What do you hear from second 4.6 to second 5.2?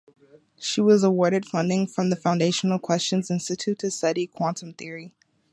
theory.